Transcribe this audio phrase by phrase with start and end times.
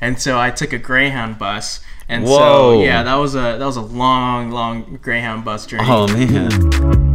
[0.00, 1.80] and so I took a Greyhound bus.
[2.08, 2.36] And Whoa.
[2.36, 5.84] so yeah, that was a that was a long, long Greyhound bus journey.
[5.86, 7.05] Oh man.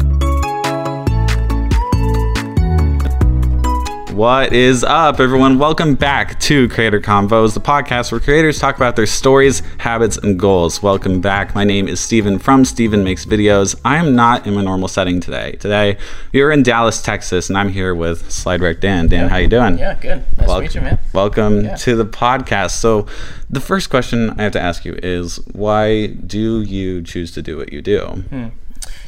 [4.22, 5.58] What is up, everyone?
[5.58, 10.38] Welcome back to Creator Convos, the podcast where creators talk about their stories, habits, and
[10.38, 10.84] goals.
[10.84, 11.56] Welcome back.
[11.56, 13.82] My name is Stephen from Stephen Makes Videos.
[13.84, 15.54] I am not in my normal setting today.
[15.54, 15.98] Today,
[16.32, 19.08] you're in Dallas, Texas, and I'm here with Slide Wreck Dan.
[19.08, 19.80] Dan, how you doing?
[19.80, 20.24] Yeah, good.
[20.38, 21.00] Nice to meet you, man.
[21.14, 21.76] Welcome Yeah.
[21.78, 22.74] to the podcast.
[22.74, 23.08] So,
[23.50, 27.58] the first question I have to ask you is why do you choose to do
[27.58, 28.02] what you do?
[28.30, 28.48] Hmm.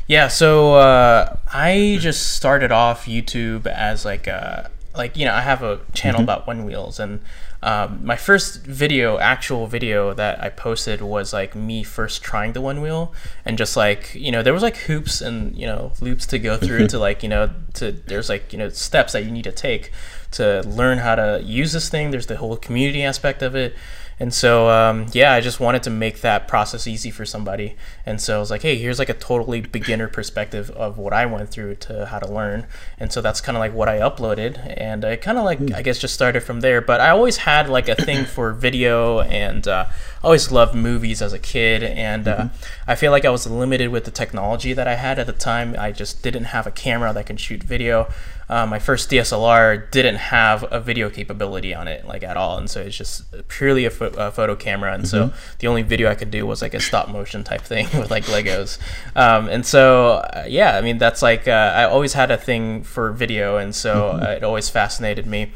[0.08, 5.42] Yeah, so uh, I just started off YouTube as like a like you know I
[5.42, 7.22] have a channel about one wheels and
[7.64, 12.60] um, my first video, actual video that I posted was like me first trying the
[12.60, 13.14] one wheel
[13.46, 16.58] and just like you know there was like hoops and you know loops to go
[16.58, 19.52] through to like you know to there's like you know steps that you need to
[19.54, 19.92] take
[20.32, 22.12] to learn how to use this thing.
[22.12, 23.76] There's the whole community aspect of it.
[24.24, 27.76] And so, um, yeah, I just wanted to make that process easy for somebody.
[28.06, 31.26] And so I was like, hey, here's like a totally beginner perspective of what I
[31.26, 32.66] went through to how to learn.
[32.98, 34.76] And so that's kind of like what I uploaded.
[34.80, 36.80] And I kind of like, I guess, just started from there.
[36.80, 39.88] But I always had like a thing for video and uh,
[40.24, 41.84] always loved movies as a kid.
[41.84, 42.48] And uh,
[42.88, 45.76] I feel like I was limited with the technology that I had at the time.
[45.78, 48.08] I just didn't have a camera that can shoot video.
[48.50, 52.70] Uh, my first DSLR didn't have a video capability on it, like at all, and
[52.70, 54.94] so it's just purely a, pho- a photo camera.
[54.94, 57.88] And so the only video I could do was like a stop motion type thing
[57.98, 58.78] with like Legos.
[59.16, 62.84] Um, and so uh, yeah, I mean that's like uh, I always had a thing
[62.84, 65.52] for video, and so uh, it always fascinated me.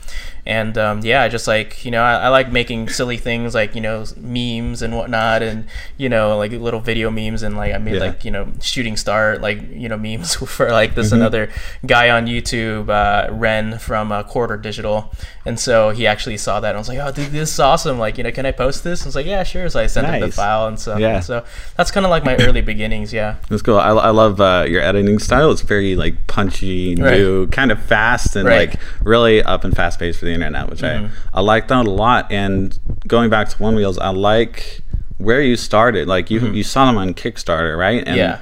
[0.47, 3.75] And um, yeah, I just like you know I, I like making silly things like
[3.75, 5.65] you know memes and whatnot, and
[5.97, 7.99] you know like little video memes, and like I made Yeah.
[7.99, 11.49] like you know shooting star like you know memes for like this another
[11.85, 15.11] guy on YouTube, uh, Ren from uh, Quarter Digital,
[15.45, 17.99] and so he actually saw that and I was like, oh dude, this is awesome.
[17.99, 19.01] Like you know, can I post this?
[19.03, 19.67] I was like, yeah, sure.
[19.69, 20.99] So I sent him the file and stuff.
[21.01, 21.19] Yeah.
[21.19, 21.43] So
[21.75, 23.11] that's kind of like my early beginnings.
[23.11, 23.35] Yeah.
[23.49, 23.77] That's cool.
[23.79, 25.51] I, I love uh, your editing style.
[25.51, 27.17] It's very like punchy, Right.
[27.19, 28.69] new, kind of fast, and Right.
[28.69, 31.09] like really up and fast paced for the internet, which Mhm.
[31.33, 32.31] I I like that a lot.
[32.31, 32.77] And
[33.07, 34.81] going back to One Wheels, I like
[35.17, 36.07] where you started.
[36.07, 37.99] Like you you saw them on Kickstarter, right?
[37.99, 38.17] And, Mm-hmm.
[38.17, 38.37] Yeah.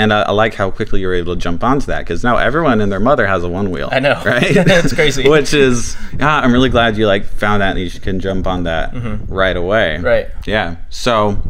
[0.00, 2.36] And I, I like how quickly you were able to jump onto that because now
[2.36, 3.88] everyone and their mother has a one wheel.
[3.90, 4.22] I know.
[4.24, 4.54] right?
[4.64, 5.28] That's crazy.
[5.36, 8.62] Which is, yeah, I'm really glad you like found that and you can jump on
[8.62, 8.92] that
[9.26, 9.94] right away.
[9.96, 10.04] Mm-hmm.
[10.04, 10.28] Right.
[10.46, 10.76] Yeah.
[10.88, 11.42] So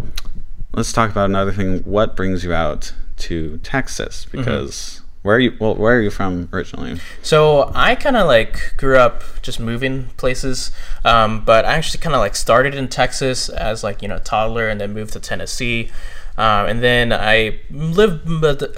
[0.73, 1.81] let's talk about another thing.
[1.81, 4.25] What brings you out to Texas?
[4.31, 4.39] Mm-hmm.
[4.39, 5.57] Because where are you?
[5.59, 7.01] Well, where are you from originally?
[7.23, 10.71] So I kind of like grew up just moving places,
[11.05, 14.21] um, but I actually kind of like started in Texas as like you know a
[14.21, 15.91] toddler, and then moved to Tennessee,
[16.39, 18.29] um, and then I lived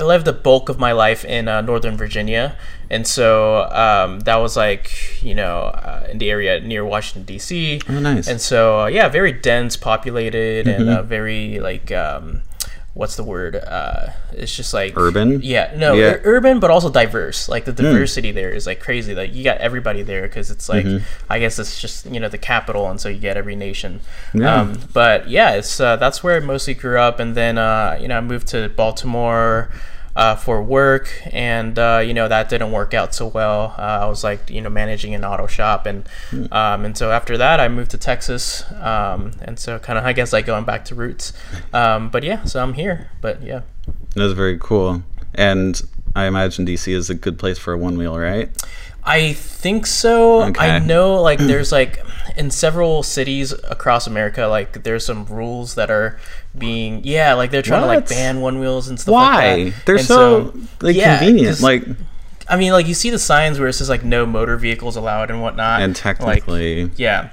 [0.01, 2.57] I lived the bulk of my life in uh, Northern Virginia,
[2.89, 7.83] and so um, that was like you know uh, in the area near Washington D.C.
[7.87, 8.27] Oh, nice.
[8.29, 11.93] And so uh, yeah, very dense populated and uh, very like.
[11.93, 12.43] Um,
[12.93, 13.55] What's the word?
[13.55, 15.41] Uh, it's just like Urban?
[15.45, 16.07] Yeah, no, Yeah.
[16.15, 17.49] ur- urban, but also diverse.
[17.49, 19.15] Like the diversity there is like crazy.
[19.15, 20.85] Like you got everybody there because it's like
[21.29, 24.01] I guess it's just you know the capital, and so you get every nation.
[24.35, 24.63] Yeah.
[24.63, 28.09] Um, but yeah, it's uh, that's where I mostly grew up, and then uh, you
[28.09, 29.71] know I moved to Baltimore.
[30.21, 33.75] Uh, for work, and uh, you know that didn't work out so well.
[33.79, 36.07] Uh, I was like, you know, managing an auto shop, and
[36.53, 40.13] um, and so after that, I moved to Texas, um, and so kind of, I
[40.13, 41.33] guess, like going back to roots.
[41.73, 43.11] Um, but yeah, so I'm here.
[43.23, 43.63] But yeah,
[44.15, 45.03] That's very cool.
[45.35, 45.81] And
[46.15, 48.51] I imagine DC is a good place for a one wheel, right?
[49.05, 50.43] I think so.
[50.43, 50.77] Okay.
[50.77, 52.05] I know like there's like
[52.37, 56.19] in several cities across America like there's some rules that are
[56.57, 59.55] being yeah, like they're trying to like ban one wheels and stuff Why?
[59.55, 59.87] like that.
[59.87, 61.61] They're And so, like yeah, convenient.
[61.61, 61.85] Like
[62.49, 65.31] I mean like you see the signs where it says like no motor vehicles allowed
[65.31, 65.83] and whatnot.
[65.83, 67.31] and Like, technically, yeah.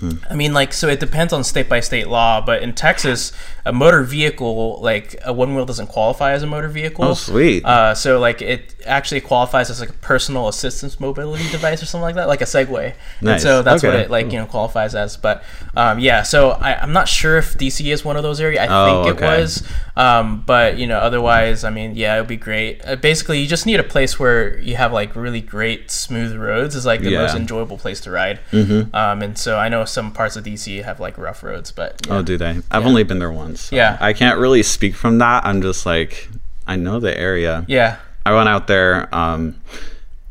[0.00, 0.12] Hmm.
[0.30, 3.32] I mean, like, so it depends on state by state law, but in Texas,
[3.68, 7.04] a motor vehicle, like, a one wheel doesn't qualify as a motor vehicle.
[7.04, 7.64] oh sweet.
[7.64, 12.02] Uh, so like it actually qualifies as like a personal assistance mobility device or something
[12.02, 12.94] like that, like a Segway.
[13.20, 13.32] Nice.
[13.34, 15.16] And so that's what it like you know qualifies as.
[15.16, 15.42] But
[15.76, 18.60] um, yeah, so I, I'm not sure if DC is one of those areas.
[18.60, 19.40] I Oh, think it okay.
[19.42, 19.62] was,
[19.96, 22.80] um, but you know otherwise, I mean, yeah, it would be great.
[22.84, 26.74] Uh, basically, you just need a place where you have like really great smooth roads.
[26.74, 27.22] Is like the Yeah.
[27.22, 28.40] most enjoyable place to ride.
[28.52, 28.94] Mm-hmm.
[28.94, 32.16] Um, and so I know some parts of DC have like rough roads, but yeah.
[32.18, 32.60] oh, do they?
[32.70, 33.57] I've only been there once.
[33.60, 33.96] So Yeah.
[34.00, 35.44] I can't really speak from that.
[35.44, 36.28] I'm just like,
[36.66, 37.64] I know the area.
[37.68, 37.96] yeah.
[38.26, 39.58] I went out there um,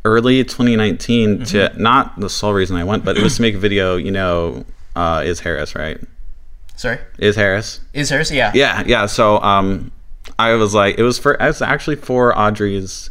[0.05, 1.81] early 2019 to Mm-hmm.
[1.81, 3.95] not the sole reason I went, but it was to make a video.
[3.95, 4.65] You know,
[4.95, 5.99] uh, is Harris right?
[6.75, 7.79] Sorry, Is Harris?
[7.93, 8.29] is Harris?
[8.29, 8.51] Yeah.
[8.53, 9.07] Yeah, yeah.
[9.07, 9.91] So um,
[10.37, 13.09] I was like, it was for, it was actually for Audrey's,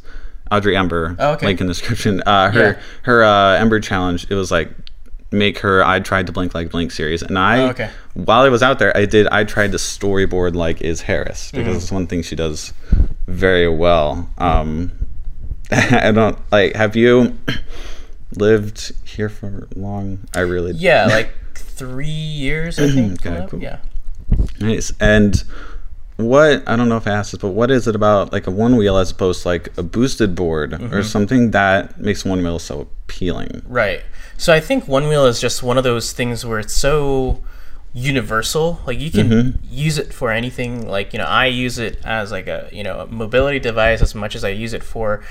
[0.52, 1.16] Audrey Ember.
[1.18, 1.46] Oh, okay.
[1.46, 2.22] Link in the description.
[2.24, 2.80] Uh, her Yeah.
[3.02, 4.28] her uh, Ember challenge.
[4.30, 4.70] It was like
[5.32, 7.90] make her I tried to blink like blink series, and I Oh, okay.
[8.14, 11.66] while I was out there, I did I tried to storyboard like is Harris because
[11.68, 11.76] Mm-hmm.
[11.76, 12.72] it's one thing she does
[13.26, 14.28] very well.
[14.38, 14.92] Um,
[15.70, 16.74] I don't like.
[16.76, 17.36] Have you
[18.36, 20.20] lived here for long?
[20.34, 23.24] I really Yeah, like three years, I think.
[23.26, 23.50] up.
[23.50, 23.60] cool.
[23.60, 23.78] Yeah.
[24.60, 24.92] Nice.
[25.00, 25.42] And
[26.16, 28.50] what I don't know if I asked this, but what is it about like a
[28.50, 30.94] one wheel as opposed to like a boosted board Mm-hmm.
[30.94, 33.62] or something that makes one wheel so appealing?
[33.66, 34.02] Right.
[34.38, 37.42] So I think one wheel is just one of those things where it's so
[37.94, 38.80] universal.
[38.86, 39.64] Like you can Mm-hmm.
[39.70, 40.86] use it for anything.
[40.88, 44.14] Like you know, I use it as like a you know a mobility device as
[44.14, 45.22] much as I use it for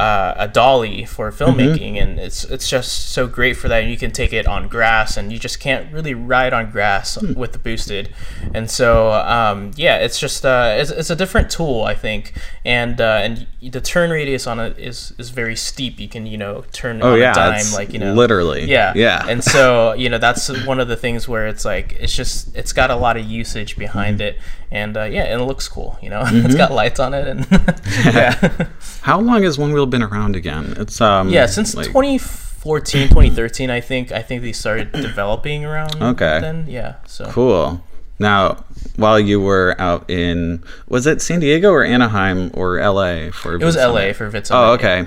[0.00, 1.42] uh, a dolly for Mm-hmm.
[1.42, 3.82] filmmaking, and it's it's just so great for that.
[3.82, 7.16] And you can take it on grass, and you just can't really ride on grass
[7.20, 7.34] Hmm.
[7.40, 8.08] with the boosted.
[8.54, 12.32] And so um, yeah, it's just uh, it's, it's a different tool, I think,
[12.64, 16.00] and uh, and the turn radius on it is is very steep.
[16.00, 18.64] You can you know turn Oh on yeah, a dime, like you know literally.
[18.64, 19.26] yeah yeah.
[19.28, 22.72] and so you know that's one of the things where it's like it's just it's
[22.72, 24.38] got a lot of usage behind Mm-hmm.
[24.38, 24.38] it
[24.72, 27.46] and uh, yeah and it looks cool you know it's got lights on it and
[28.14, 28.66] yeah
[29.02, 30.74] How long is one wheel been around again?
[30.76, 36.00] It's um yeah since like, 2014 2013 i think i think they started developing around
[36.02, 36.40] Okay.
[36.40, 37.82] then yeah so cool.
[38.18, 38.64] Now,
[38.96, 43.64] while you were out in was it San Diego or Anaheim or LA for it
[43.64, 45.06] was la for Vitz Oh, okay.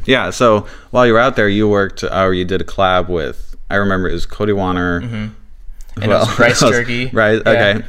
[0.04, 0.30] yeah.
[0.30, 3.54] So while you were out there, you worked or you did a collab with.
[3.70, 4.96] I remember it was Cody Wanner.
[4.98, 5.32] and
[5.96, 7.12] it was Bryce Jergy.
[7.12, 7.40] Right.
[7.46, 7.82] Yeah.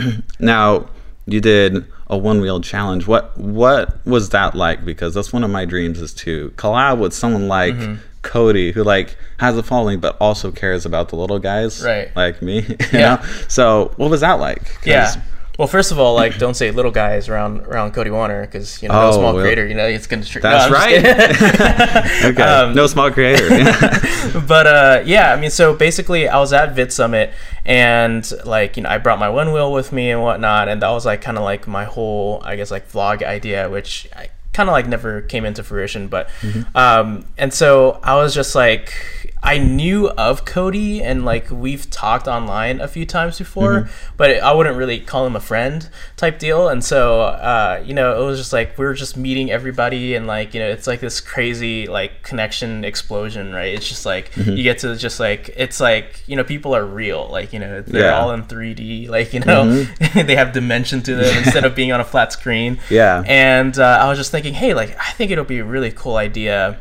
[0.00, 0.18] Okay.
[0.40, 0.88] now
[1.26, 3.06] you did a one wheel challenge.
[3.06, 4.84] What what was that like?
[4.84, 8.02] Because that's one of my dreams is to collab with someone like Mm-hmm.
[8.22, 12.14] Cody, who like has a following but also cares about the little guys, Right.
[12.16, 12.62] Like me.
[12.68, 13.14] You Yeah.
[13.14, 13.22] know?
[13.48, 14.62] So what was that like?
[14.84, 15.14] yeah
[15.58, 18.88] well first of all like don't say little guys around around cody wanner because you
[18.88, 22.24] know no Oh, small well, creator you know it's gonna tr- no, That's I'm right.
[22.32, 22.42] okay.
[22.48, 23.48] Um, no small creator.
[24.46, 27.32] but uh, yeah, I mean, so basically, I was at Vid Summit,
[27.64, 30.90] and like you know, I brought my one wheel with me and whatnot, and that
[30.90, 34.68] was like kind of like my whole, I guess, like vlog idea, which I kind
[34.68, 36.08] of like never came into fruition.
[36.08, 36.30] But
[36.74, 38.92] um, and so I was just like.
[39.42, 44.52] I knew of Cody and like we've talked online a few times before, but I
[44.52, 46.68] wouldn't really call him a friend type deal.
[46.68, 50.26] And so, uh, you know, it was just like we were just meeting everybody and
[50.26, 53.72] like, you know, it's like this crazy like connection explosion, right?
[53.74, 57.28] It's just like you get to just like, it's like, you know, people are real.
[57.30, 58.18] Like, you know, they're Yeah.
[58.18, 62.00] all in 3D, like, you know, they have dimension to them instead of being on
[62.00, 62.78] a flat screen.
[62.90, 63.22] Yeah.
[63.26, 66.16] And uh, I was just thinking, hey, like, I think it'll be a really cool
[66.16, 66.78] idea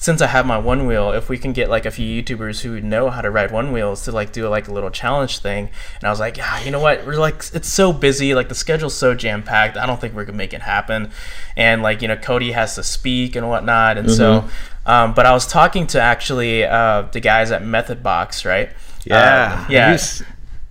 [0.00, 2.80] since I have my one wheel, if we can get like a few YouTubers who
[2.80, 6.04] know how to ride one wheels to like do like a little challenge thing, and
[6.04, 7.04] I was like, yeah, you know what?
[7.04, 9.76] We're like, it's so busy, like the schedule's so jam packed.
[9.76, 11.10] I don't think we're gonna make it happen,
[11.56, 14.48] and like you know, Cody has to speak and whatnot, and so,
[14.86, 18.70] um, but I was talking to actually uh, the guys at Method Box, right?
[19.04, 19.64] yeah.
[19.66, 19.98] Um, yeah.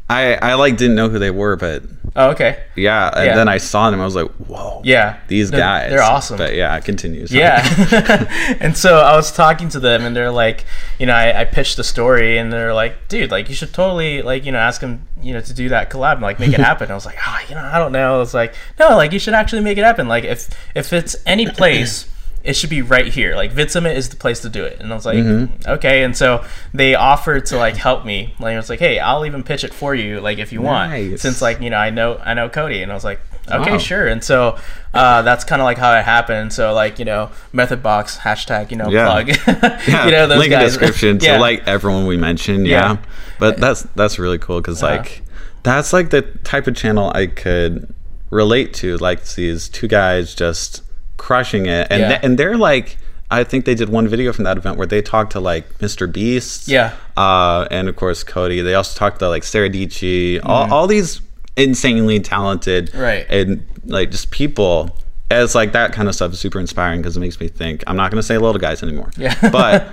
[0.09, 1.83] I I like didn't know who they were, but
[2.19, 2.63] Oh, okay.
[2.75, 3.35] yeah, and Yeah.
[3.35, 4.01] then I saw them.
[4.01, 4.81] I was like, whoa.
[4.83, 5.17] Yeah.
[5.27, 5.91] These They're- guys.
[5.91, 6.37] They're awesome.
[6.37, 7.31] But yeah, it continues.
[7.31, 7.61] Yeah.
[8.59, 10.65] and so I was talking to them, and they're like,
[10.97, 14.21] you know, I, I pitched the story, and they're like, dude, like, you should totally,
[14.23, 16.91] like, you know, ask them you know, to do that collab, like, make it happen.
[16.91, 18.21] I was like, ah, you know, I don't know.
[18.21, 20.07] It's like, no, like, you should actually make it happen.
[20.07, 22.07] Like, if if it's any place.
[22.47, 23.35] It should be right here.
[23.35, 24.79] Like VidSummit is the place to do it.
[24.79, 25.69] And I was like, Mm-hmm.
[25.69, 26.03] okay.
[26.03, 28.33] And so they offered to like help me.
[28.39, 31.19] Like I was like, hey, I'll even pitch it for you, like if you want.
[31.19, 33.19] Since like you know I know I know Cody, and I was like,
[33.51, 33.77] okay, Wow.
[33.77, 34.07] sure.
[34.07, 34.57] And so
[34.94, 36.54] uh, that's kind of like how it happened.
[36.54, 39.06] So like you know, Method Box hashtag you know Yeah.
[39.06, 39.27] plug.
[39.87, 40.69] Yeah, you know those link in guys.
[40.71, 41.35] description yeah.
[41.35, 42.66] to like everyone we mentioned.
[42.68, 42.97] Yeah, Yeah.
[43.39, 45.21] but that's that's really cool because like
[45.63, 47.94] that's like the type of channel I could
[48.30, 48.95] relate to.
[48.97, 50.81] Like these two guys just
[51.18, 52.07] crushing it, and Yeah.
[52.09, 52.97] th- and they're like.
[53.30, 56.09] I think they did one video from that event where they talked to like Mr.
[56.09, 56.94] Beast, Yeah.
[57.18, 58.62] uh, and of course Cody.
[58.62, 60.47] They also talked to like Sara Dietschy, Mm-hmm.
[60.50, 61.19] all, all these
[61.57, 63.26] insanely talented, Right.
[63.30, 64.95] and like just people.
[65.30, 67.83] It's like that kind of stuff is super inspiring because it makes me think.
[67.86, 69.36] I'm not going to say little guys anymore, Yeah.
[69.52, 69.90] but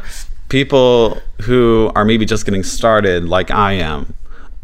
[0.49, 4.15] people who are maybe just getting started, like I am,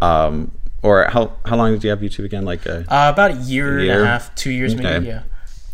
[0.01, 0.53] um,
[0.83, 2.45] or how how long did you have YouTube again?
[2.45, 4.83] Like a, Uh, about a year, and a half, two years Okay.
[4.85, 5.07] maybe.
[5.09, 5.23] Yeah.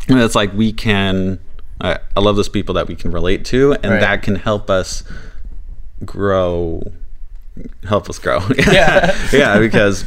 [0.07, 1.39] And it's like we can.
[1.81, 3.99] I I love those people that we can relate to, and Right.
[4.01, 5.03] that can help us
[6.05, 6.91] grow.
[7.87, 8.39] Help us grow.
[8.57, 9.15] Yeah.
[9.33, 10.05] yeah, because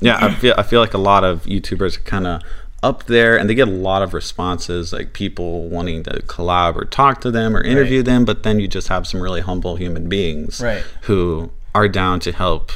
[0.00, 2.42] yeah, I feel I feel like a lot of YouTubers are kind of
[2.82, 6.84] up there, and they get a lot of responses, like people wanting to collab or
[6.84, 8.24] talk to them or interview them.
[8.24, 10.84] But then you just have some really humble human beings, Right.
[11.02, 12.70] who are down to help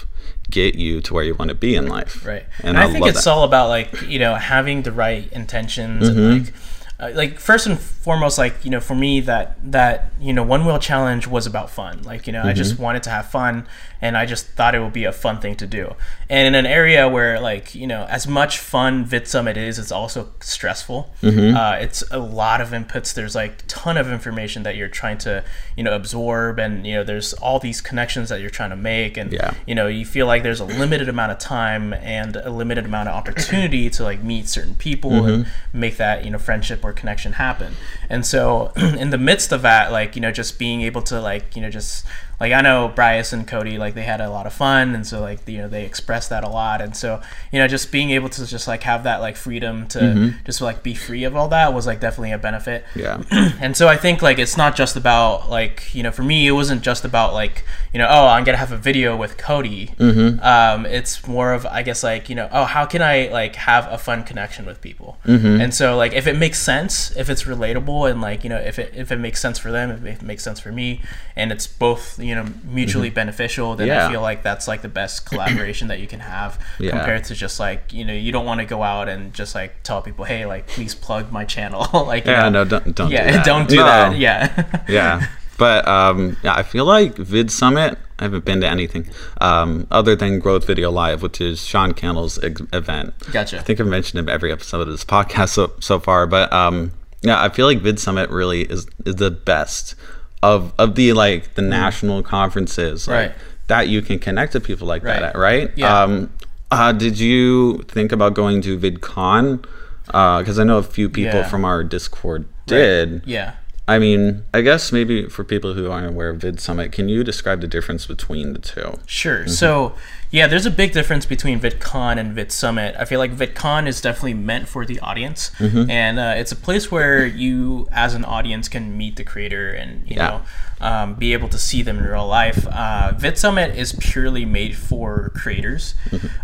[0.50, 2.26] get you to where you want to be in life.
[2.26, 2.44] Right.
[2.58, 3.30] And, And, I, think love it's that.
[3.30, 6.18] all about like, you know, having the right intentions Mm-hmm.
[6.20, 6.52] and like
[7.00, 10.64] uh, like first and foremost, like you know, for me that that you know one
[10.64, 12.02] wheel challenge was about fun.
[12.02, 12.82] Like you know, I just mm-hmm.
[12.82, 13.66] wanted to have fun,
[14.00, 15.94] and I just thought it would be a fun thing to do.
[16.28, 19.92] And in an area where like you know, as much fun Vid Summit is, it's
[19.92, 21.12] also stressful.
[21.22, 21.54] Mm-hmm.
[21.54, 23.12] Uh, it's a lot of inputs.
[23.12, 25.44] There's like ton of information that you're trying to
[25.76, 29.18] you know absorb, and you know, there's all these connections that you're trying to make,
[29.18, 29.52] and Yeah.
[29.66, 33.10] you know, you feel like there's a limited amount of time and a limited amount
[33.10, 35.28] of opportunity to like meet certain people mm-hmm.
[35.28, 37.74] and make that you know friendship or connection happen.
[38.08, 41.56] And so, in the midst of that, like you know, just being able to like
[41.56, 42.06] you know just
[42.40, 45.20] like I know Bryce and Cody like they had a lot of fun, and so
[45.20, 47.20] like you know they expressed that a lot, and so
[47.52, 50.44] you know just being able to just like have that like freedom to mm-hmm.
[50.44, 53.22] just like be free of all that was like definitely a benefit Yeah.
[53.60, 56.52] and so I think like it's not just about like you know for me it
[56.52, 59.88] wasn't just about like you know oh I'm gonna have a video with Cody.
[59.98, 60.40] Mm-hmm.
[60.40, 63.86] Um, it's more of I guess like you know oh how can I like have
[63.92, 65.18] a fun connection with people.
[65.26, 65.60] Mm-hmm.
[65.60, 68.78] And so like if it makes sense, if it's relatable, and like you know if
[68.78, 71.02] it if it makes sense for them, if it makes sense for me,
[71.36, 74.06] and it's both you know mutually beneficial, then Yeah.
[74.06, 76.90] I feel like that's like the best collaboration that you can have Yeah.
[76.92, 79.82] compared to just like you know you don't want to go out and just like
[79.82, 83.26] tell people hey like please plug my channel like Yeah, know, no, don't don't yeah,
[83.26, 83.44] do that.
[83.46, 83.84] don't do No.
[83.84, 84.18] that.
[84.18, 84.82] Yeah.
[84.88, 85.26] yeah.
[85.58, 87.98] But um, yeah, I feel like Vid Summit.
[88.18, 89.08] I haven't been to anything
[89.42, 93.14] um, other than Growth Video Live, which is Sean Cannell's ex- event.
[93.32, 93.58] Gotcha.
[93.58, 96.26] I think I've mentioned him every episode of this podcast so, so far.
[96.26, 99.94] But um, yeah, I feel like Vid Summit really is is the best
[100.42, 103.28] of of the like the national conferences, like, Mm.
[103.28, 103.34] Right.
[103.68, 105.28] That you can connect to people like that Right.
[105.30, 105.70] at, right?
[105.76, 106.02] Yeah.
[106.02, 106.30] Um,
[106.72, 109.62] uh, did you think about going to VidCon?
[110.06, 111.48] Because I know a few people Yeah.
[111.48, 113.22] from our Discord did.
[113.26, 113.52] Yeah.
[113.86, 117.22] I mean, I guess maybe for people who aren't aware of Vid Summit, can you
[117.24, 118.98] describe the difference between the two?
[119.06, 119.46] Sure.
[119.46, 119.92] So,
[120.30, 122.98] yeah, there's a big difference between VidCon and VidSummit.
[122.98, 126.90] I feel like VidCon is definitely meant for the audience, and uh, it's a place
[126.90, 130.28] where you, as an audience, can meet the creator and you Yeah.
[130.28, 130.42] know
[130.82, 132.66] um, be able to see them in real life.
[132.70, 135.94] Uh, VidSummit is purely made for creators,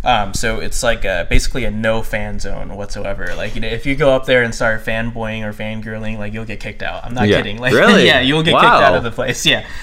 [0.05, 3.35] um, so it's like a, basically a no fan zone whatsoever.
[3.35, 6.45] Like you know, if you go up there and start fanboying or fangirling, like you'll
[6.45, 7.03] get kicked out.
[7.05, 7.39] I'm not Yeah.
[7.39, 7.59] kidding.
[7.59, 8.05] Like Really?
[8.13, 9.47] yeah, you'll get kicked out of the place.
[9.47, 9.65] Yeah.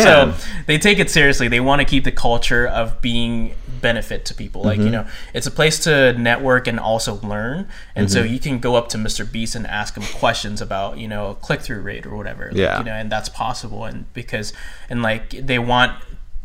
[0.00, 0.34] So
[0.66, 1.46] they take it seriously.
[1.48, 3.49] They want to keep the culture of being
[3.80, 4.62] benefit to people.
[4.62, 4.86] Like, Mm-hmm.
[4.86, 7.68] you know, it's a place to network and also learn.
[7.94, 8.32] And so Mm-hmm.
[8.32, 9.30] you can go up to Mr.
[9.30, 12.46] Beast and ask him questions about, you know, click through rate or whatever.
[12.46, 12.78] Like, Yeah.
[12.78, 13.84] You know, and that's possible.
[13.84, 14.52] And because,
[14.88, 15.92] and like, they want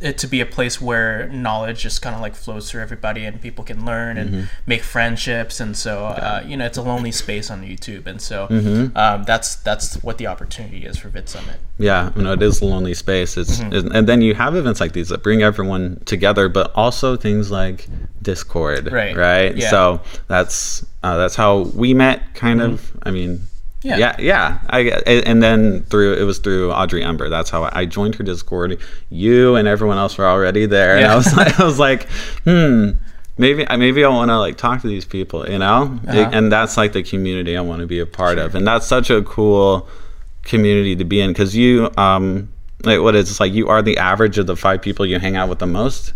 [0.02, 3.40] it to be a place where knowledge just kind of like flows through everybody and
[3.40, 4.44] people can learn and Mm-hmm.
[4.68, 8.48] make friendships and so uh, you know it's a lonely space on YouTube and so
[8.50, 8.98] Mm-hmm.
[8.98, 11.58] um, that's that's what the opportunity is for Vid Summit.
[11.78, 13.38] Yeah, you know, it is a lonely space.
[13.38, 13.96] It's Mm-hmm.
[13.96, 17.88] and then you have events like these that bring everyone together, but also things like
[18.22, 19.16] Discord, Right.
[19.16, 19.56] Right.
[19.56, 19.70] Yeah.
[19.70, 22.92] So that's uh, that's how we met, kind of.
[23.04, 23.42] I mean.
[23.86, 23.98] Yeah.
[23.98, 24.60] yeah, yeah.
[24.68, 24.80] I
[25.28, 27.30] and then through it was through Audrey Ember.
[27.30, 28.80] That's how I joined her Discord.
[29.12, 32.10] You and everyone else were already there, and I was like, I was like,
[32.46, 32.92] hmm,
[33.38, 36.00] maybe maybe I want to like talk to these people, you know.
[36.08, 36.30] Uh-huh.
[36.34, 39.12] And that's like the community I want to be a part of, and that's such
[39.12, 39.88] a cool
[40.42, 42.48] community to be in because you um
[42.84, 45.36] like what is it's like you are the average of the five people you hang
[45.36, 46.14] out with the most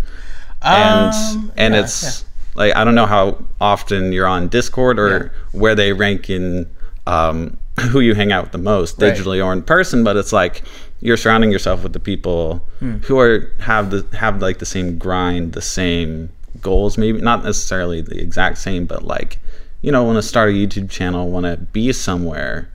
[0.62, 5.32] and Um, and yeah, it's like I don't know how often you're on Discord or
[5.52, 6.68] where they rank in
[7.10, 7.58] um,
[7.92, 9.14] who you hang out with the most, Right.
[9.14, 10.04] digitally or in person.
[10.04, 10.64] But it's like
[11.02, 12.98] you're surrounding yourself with the people Hmm.
[13.08, 16.30] who are have the have like the same grind, the same
[16.62, 16.98] goals.
[16.98, 19.40] Maybe not necessarily the exact same, but like
[19.82, 22.68] you know, want to start a YouTube channel, want to be somewhere.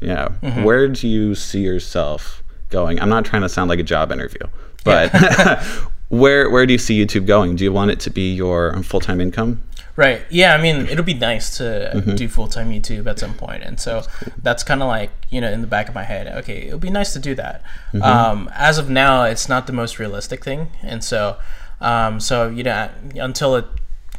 [0.00, 0.64] Yeah, Mm-hmm.
[0.64, 2.98] where do you see yourself going?
[3.00, 4.40] I'm not trying to sound like a job interview,
[4.82, 5.12] but
[6.08, 7.54] where where do you see YouTube going?
[7.56, 9.62] Do you want it to be your full time income?
[9.96, 10.22] Right.
[10.30, 10.54] Yeah.
[10.54, 12.14] I mean, it'll be nice to Mm-hmm.
[12.14, 14.02] do full time YouTube at some point, and so
[14.42, 16.26] that's kind of like you know in the back of my head.
[16.38, 17.62] Okay, it would be nice to do that.
[17.92, 18.02] Mm-hmm.
[18.02, 21.36] Um, as of now, it's not the most realistic thing, and so
[21.80, 23.66] um, so you know until it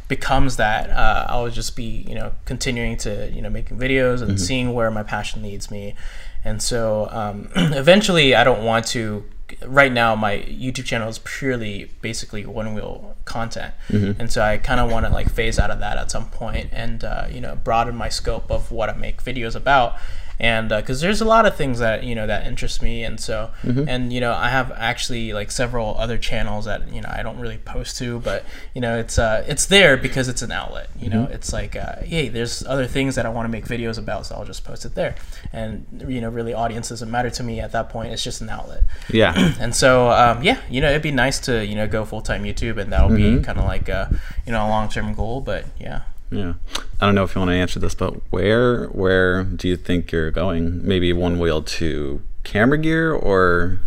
[0.07, 4.39] becomes that, uh, I'll just be you know continuing to you know making videos and
[4.39, 5.95] seeing where my passion leads me,
[6.43, 9.23] and so um, eventually I don't want to
[9.65, 13.73] right now my YouTube channel is purely basically one wheel content,
[14.19, 16.69] and so I kind of want to like phase out of that at some point
[16.71, 19.95] and uh, you know broaden my scope of what I make videos about.
[20.41, 23.51] And because there's a lot of things that you know that interest me, and so
[23.87, 27.39] and you know I have actually like several other channels that you know I don't
[27.39, 28.43] really post to, but
[28.73, 30.89] you know it's uh it's there because it's an outlet.
[30.99, 33.99] You know it's like uh, hey, there's other things that I want to make videos
[33.99, 35.13] about, so I'll just post it there.
[35.53, 38.11] And you know really audience doesn't matter to me at that point.
[38.11, 38.83] It's just an outlet.
[39.11, 42.21] Yeah, And so, um, yeah, you know, it'd be nice to you know go full
[42.21, 45.39] time YouTube, and that'll be kind of like a you know a long term goal.
[45.41, 46.53] But yeah, Yeah.
[46.99, 50.11] I don't know if you want to answer this, but where where do you think
[50.11, 50.85] you're going?
[50.87, 53.79] Maybe one wheel to camera gear or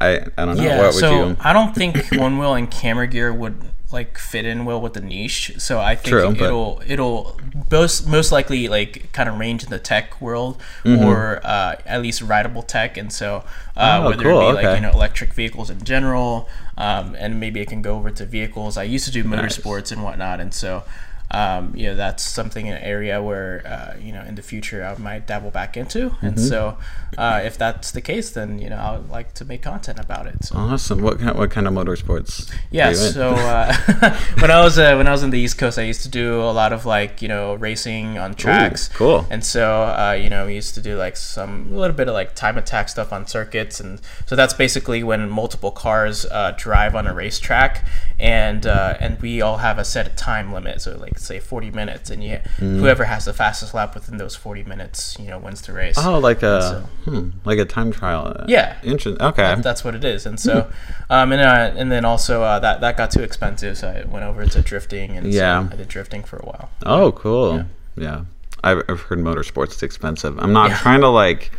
[0.00, 0.62] I I don't know.
[0.62, 3.56] Yeah, what would so you I don't think one wheel and camera gear would
[3.90, 5.52] like fit in well with the niche.
[5.58, 7.40] So I think True, but- it'll it'll
[7.70, 11.04] most most likely like kind of range in the tech world Mm-hmm.
[11.04, 12.96] or uh, at least rideable tech.
[12.96, 13.44] And so
[13.76, 17.40] uh, Oh, whether cool, it be like you know electric vehicles in general, um, and
[17.40, 18.76] maybe it can go over to vehicles.
[18.76, 20.84] I used to do motorsports and whatnot, and so.
[21.30, 24.96] Um, you know that's something an area where uh, you know in the future I
[24.98, 26.46] might dabble back into, and Mm-hmm.
[26.48, 26.78] so
[27.18, 30.26] uh, if that's the case, then you know I would like to make content about
[30.26, 30.44] it.
[30.44, 30.56] So.
[30.56, 31.02] Awesome.
[31.02, 32.50] What kind what kind of motorsports?
[32.70, 33.74] Yeah, so uh,
[34.40, 36.40] when I was uh, when I was in the East Coast, I used to do
[36.40, 38.88] a lot of like you know racing on tracks.
[38.88, 39.26] cool.
[39.30, 42.14] And so uh, you know we used to do like some a little bit of
[42.14, 46.94] like time attack stuff on circuits, and so that's basically when multiple cars uh, drive
[46.94, 47.84] on a racetrack,
[48.18, 50.80] and uh, and we all have a set time limit.
[50.80, 52.80] So like say forty minutes, and you Mm.
[52.80, 55.96] whoever has the fastest lap within those forty minutes, you know, wins the race.
[55.98, 58.44] Oh, like a so- hmm, like a time trial.
[58.48, 58.76] Yeah.
[58.82, 59.20] Interesting.
[59.22, 59.56] Okay.
[59.60, 60.26] that's what it is.
[60.26, 60.70] And so,
[61.10, 64.24] um, and uh, and then also uh, that that got too expensive, so I went
[64.24, 65.66] over to drifting, and Yeah.
[65.68, 66.70] so I did drifting for a while.
[66.86, 67.64] Oh, cool.
[67.96, 68.24] Yeah.
[68.64, 70.36] I've, I've heard motorsports is expensive.
[70.38, 70.78] I'm not Yeah.
[70.78, 71.50] trying to like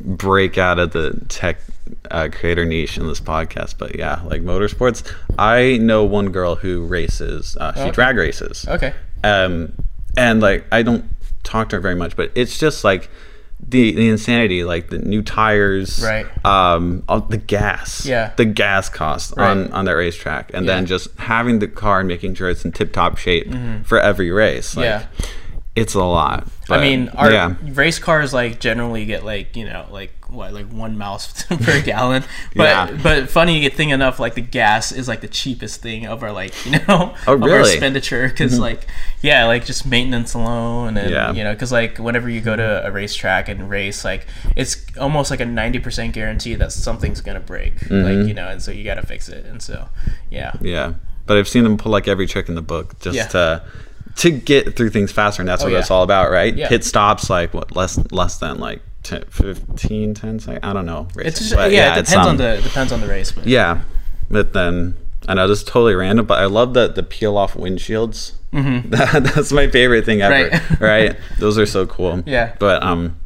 [0.00, 1.58] break out of the tech
[2.10, 5.02] uh, creator niche in this podcast, but yeah, like motorsports.
[5.38, 7.56] I know one girl who races.
[7.60, 7.90] Uh, she Okay.
[7.90, 8.66] drag races.
[8.68, 8.94] Okay.
[9.24, 9.72] Um,
[10.16, 11.04] and like I don't
[11.42, 13.10] talk to her very much, but it's just like
[13.62, 16.26] the the insanity, like the new tires, Right.
[16.46, 18.30] Um, all the gas, Yeah.
[18.36, 19.72] the gas cost on Right.
[19.72, 20.82] on that racetrack, and then Yeah.
[20.82, 20.86] Mm-hmm.
[20.86, 23.52] just having the car and making sure it's in tip top shape
[23.84, 24.76] for every race.
[24.76, 25.02] Like, Yeah.
[25.76, 26.48] It's a lot.
[26.68, 30.66] I mean, our yeah, race cars like generally get like you know like what like
[30.72, 32.22] one miles per gallon.
[32.54, 32.98] But Yeah.
[33.02, 36.54] but funny thing enough, like the gas is like the cheapest thing of our like
[36.66, 37.58] you know Oh, of our really?
[37.58, 37.70] Mm-hmm.
[37.72, 38.86] expenditure because like
[39.22, 41.32] yeah like just maintenance alone and Yeah.
[41.32, 45.30] you know because like whenever you go to a racetrack and race like it's almost
[45.30, 48.02] like a ninety percent guarantee that something's gonna break Mm-hmm.
[48.18, 49.88] like you know and so you gotta fix it and so
[50.30, 50.94] yeah yeah.
[51.26, 53.62] But I've seen them pull like every trick in the book just to
[54.16, 55.78] to get through things faster, and that's what yeah.
[55.78, 56.54] it's all about, right?
[56.54, 56.68] Yeah.
[56.68, 60.60] Pit stops like what less less than like 10, 15, 10 seconds.
[60.62, 61.08] I don't know.
[61.16, 63.46] it's just, but yeah, it it's, depends on um, the depends on the race but
[63.46, 63.82] Yeah,
[64.30, 64.94] but then
[65.28, 68.32] I know this is totally random, but I love the the peel off windshields.
[68.52, 68.90] Mm-hmm.
[69.34, 70.48] that's my favorite thing ever.
[70.50, 70.80] Right.
[70.80, 71.16] Right.
[71.38, 72.22] Those are so cool.
[72.26, 72.54] Yeah.
[72.58, 73.16] But um,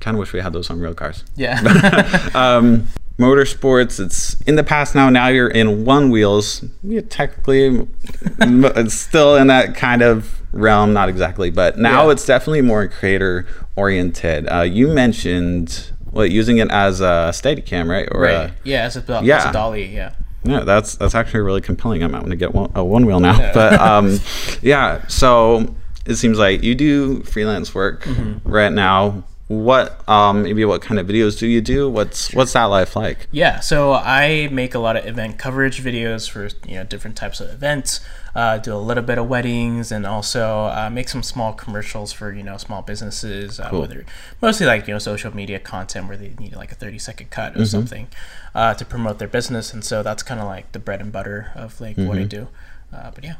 [0.00, 1.24] kind of wish we had those on real cars.
[1.36, 2.88] yeah Um,
[3.20, 4.00] motorsports.
[4.04, 5.10] It's in the past now.
[5.10, 6.64] Now you're in one wheels.
[6.82, 7.86] Yeah, technically,
[8.40, 10.92] it's still in that kind of realm.
[10.92, 12.12] Not exactly, but now Yeah.
[12.12, 14.48] it's definitely more creator oriented.
[14.50, 18.08] Uh, you mentioned what using it as a steady cam, right?
[18.10, 19.36] Or a- right yeah it's a, yeah.
[19.36, 22.02] it's a dolly yeah Yeah, that's that's actually really compelling.
[22.02, 23.38] I might want to get one, a one wheel now.
[23.38, 23.52] yeah.
[23.52, 24.18] But um,
[24.62, 25.74] yeah, so
[26.06, 28.48] it seems like you do freelance work Mm-hmm.
[28.50, 29.22] right now.
[29.50, 31.90] What um, maybe what kind of videos do you do?
[31.90, 33.26] What's what's that life like?
[33.32, 37.40] Yeah, so I make a lot of event coverage videos for you know different types
[37.40, 37.98] of events.
[38.32, 42.32] Uh, do a little bit of weddings and also uh, make some small commercials for
[42.32, 43.58] you know small businesses.
[43.58, 44.06] Uh, Whether
[44.40, 47.56] mostly like you know social media content where they need like a thirty second cut
[47.56, 48.06] or something
[48.54, 51.50] uh, to promote their business, and so that's kind of like the bread and butter
[51.56, 52.46] of like what I do.
[52.92, 53.34] Uh, but yeah.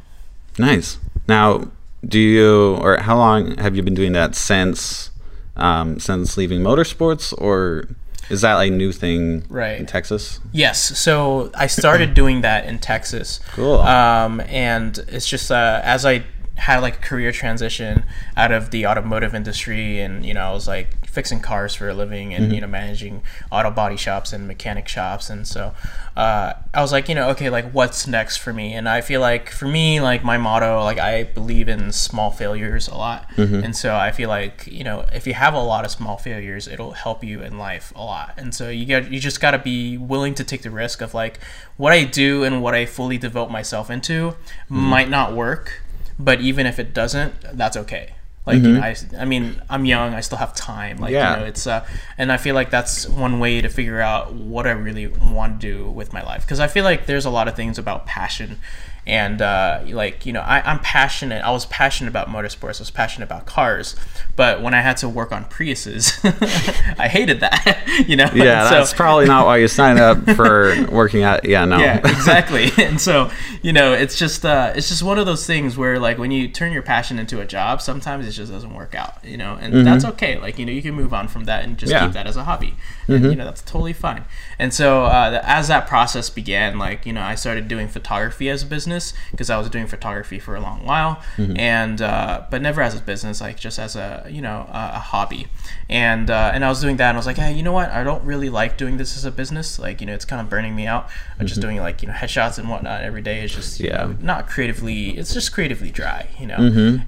[0.59, 0.99] Nice.
[1.29, 1.71] Now,
[2.05, 5.11] do you or how long have you been doing that since
[5.57, 7.85] um, since leaving motorsports, or
[8.29, 9.79] is that a new thing Right.
[9.79, 10.41] in Texas?
[10.53, 10.99] Yes.
[10.99, 13.41] So I started doing that in Texas.
[13.53, 13.79] Cool.
[13.81, 16.23] Um, and it's just uh, as I
[16.61, 18.05] had like a career transition
[18.37, 21.95] out of the automotive industry, and you know, I was like fixing cars for a
[21.95, 22.55] living, and mm-hmm.
[22.55, 25.75] you know, managing auto body shops and mechanic shops, and so
[26.17, 28.75] uh, I was like, you know, okay, like what's next for me?
[28.75, 32.89] And I feel like for me, like my motto, like I believe in small failures
[32.89, 33.65] a lot, mm-hmm.
[33.65, 36.69] and so I feel like you know, if you have a lot of small failures,
[36.69, 38.35] it'll help you in life a lot.
[38.37, 41.15] And so you get, you just got to be willing to take the risk of
[41.15, 41.41] like
[41.79, 44.77] what I do and what I fully devote myself into mm-hmm.
[44.77, 45.81] might not work,
[46.25, 48.15] but even if it doesn't, that's okay.
[48.47, 50.15] Like you know, I, I mean, I'm young.
[50.15, 50.97] I still have time.
[50.99, 51.35] Like Yeah.
[51.35, 54.67] you know, it's uh, and I feel like that's one way to figure out what
[54.67, 56.43] I really want to do with my life.
[56.43, 58.59] Because I feel like there's a lot of things about passion,
[59.07, 61.43] and uh, like you know, I, I'm passionate.
[61.43, 62.81] I was passionate about motorsports.
[62.81, 63.97] I was passionate about cars,
[64.37, 66.19] but when I had to work on Priuses,
[66.99, 67.83] I hated that.
[68.09, 68.29] you know.
[68.35, 71.45] Yeah, So- that's probably not why you signed up for working at.
[71.45, 71.79] Yeah, no.
[71.79, 73.31] yeah exactly and so
[73.63, 76.49] you know it's just uh it's just one of those things where like when you
[76.49, 79.87] turn your passion into a job sometimes it just doesn't work out you know and
[79.87, 82.05] that's okay like you know you can move on from that and just Yeah.
[82.05, 82.75] keep that as a hobby
[83.09, 84.25] and you know that's totally fine
[84.59, 88.63] and so uh, as that process began like you know i started doing photography as
[88.63, 91.23] a business business because I was doing photography for a long while,
[91.57, 94.99] and uh, but never as a business, like just as a you know a, a
[94.99, 95.47] hobby.
[95.89, 97.91] And uh, and I was doing that, and I was like, hey, you know what?
[97.91, 99.79] I don't really like doing this as a business.
[99.79, 101.09] Like you know, it's kind of burning me out.
[101.39, 103.43] I'm just doing like you know headshots and whatnot every day.
[103.45, 104.05] Is just Yeah.
[104.07, 105.17] know, not creatively.
[105.19, 106.59] It's just creatively dry, you know.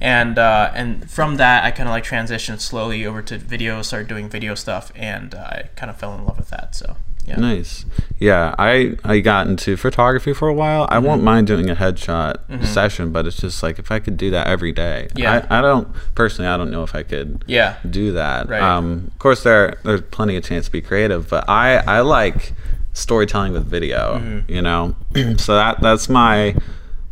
[0.00, 4.08] And uh, and from that, I kind of like transitioned slowly over to video, started
[4.08, 6.74] doing video stuff, and uh, I kind of fell in love with that.
[6.74, 7.36] So yeah.
[7.36, 7.84] Nice.
[8.18, 10.86] Yeah, I I got into photography for a while.
[10.88, 11.06] I Mm-hmm.
[11.06, 14.46] won't mind doing a headshot session, but it's just like if I could do that
[14.46, 15.08] every day.
[15.14, 15.46] Yeah.
[15.50, 16.48] I, I don't personally.
[16.48, 17.44] I don't know if I could.
[17.46, 17.76] Yeah.
[17.88, 18.48] Do that.
[18.48, 18.60] Right.
[18.62, 22.52] Um, of course, there there's plenty of chance to be creative, but I I like
[22.92, 24.18] storytelling with video.
[24.18, 24.50] Mm-hmm.
[24.52, 24.96] You know,
[25.38, 26.54] so that that's my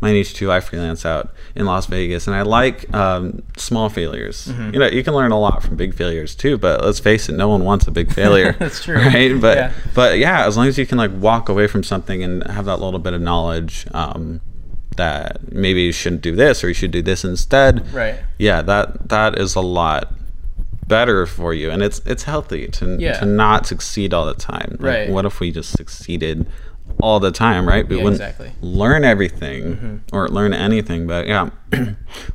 [0.01, 0.51] my niche too.
[0.53, 4.49] I freelance out in Las Vegas, and I like um, small failures.
[4.49, 4.75] Mm-hmm.
[4.75, 6.59] You know, you can learn a lot from big failures too.
[6.59, 8.53] But let's face it, no one wants a big failure.
[8.59, 8.97] That's true.
[8.97, 9.41] right?
[9.41, 9.73] But Yeah.
[9.95, 12.81] but yeah, as long as you can like walk away from something and have that
[12.81, 14.41] little bit of knowledge um,
[14.97, 17.93] that maybe you shouldn't do this or you should do this instead.
[17.95, 18.19] Right.
[18.39, 20.13] Yeah, that that is a lot
[20.89, 23.19] better for you, and it's it's healthy to Yeah.
[23.21, 24.71] to not succeed all the time.
[24.81, 25.11] Like, Right.
[25.11, 26.47] What if we just succeeded?
[27.01, 27.87] All the time, right?
[27.89, 28.49] We Yeah, wouldn't exactly.
[28.49, 28.67] Mm-hmm.
[28.67, 31.07] learn everything or learn anything.
[31.07, 31.51] But yeah,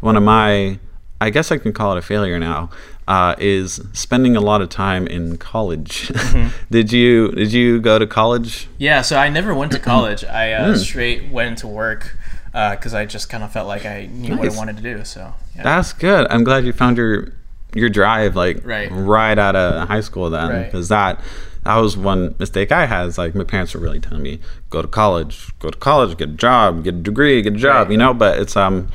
[0.01, 0.79] one of my,
[1.21, 2.69] I guess I can call it a failure now,
[3.07, 6.11] uh, is spending a lot of time in college.
[6.35, 6.49] Mm-hmm.
[6.71, 8.67] did you did you go to college?
[8.77, 10.23] Yeah, so I never went to college.
[10.25, 10.77] I uh, Hmm.
[10.77, 12.17] straight went to work
[12.51, 15.03] because I just kind of felt like I knew what I wanted to do.
[15.03, 15.63] So yeah.
[15.63, 16.25] That's good.
[16.29, 17.33] I'm glad you found your
[17.75, 18.87] your drive like Right.
[18.91, 20.65] right out of high school then Right.
[20.65, 21.19] because that
[21.65, 23.07] that was one mistake I had.
[23.07, 26.29] Is like my parents were really telling me go to college, go to college, get
[26.29, 27.87] a job, get a degree, get a job.
[27.87, 27.91] Right.
[27.91, 28.87] You know, but it's um